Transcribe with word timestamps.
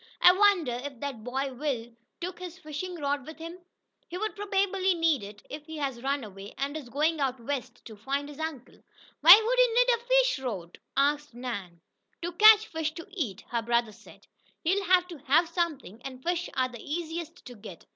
"I 0.19 0.31
wonder 0.35 0.71
if 0.81 0.99
that 0.99 1.23
boy 1.23 1.53
Will 1.53 1.91
took 2.19 2.39
his 2.39 2.57
fishing 2.57 2.95
rod 2.95 3.23
with 3.27 3.37
him? 3.37 3.59
He'd 4.07 4.17
probably 4.35 4.95
need 4.95 5.21
it, 5.21 5.45
if 5.47 5.67
he 5.67 5.77
has 5.77 6.01
run 6.01 6.23
away, 6.23 6.55
and 6.57 6.75
is 6.75 6.89
going 6.89 7.19
out 7.19 7.39
west 7.39 7.85
to 7.85 7.95
find 7.95 8.27
his 8.27 8.39
uncle." 8.39 8.81
"Why 9.19 9.39
would 9.45 9.59
he 9.59 9.67
need 9.67 10.01
a 10.01 10.07
fish 10.23 10.39
rod?" 10.39 10.79
asked 10.97 11.35
Nan. 11.35 11.81
"To 12.23 12.31
catch 12.31 12.65
fish 12.65 12.93
to 12.95 13.05
eat," 13.11 13.41
her 13.49 13.61
brother 13.61 13.91
said. 13.91 14.25
"He'll 14.63 14.85
have 14.85 15.07
to 15.09 15.19
have 15.19 15.47
something, 15.47 16.01
and 16.03 16.23
fish 16.23 16.49
are 16.55 16.67
the 16.69 16.81
easiest 16.83 17.45
to 17.45 17.53
get. 17.53 17.85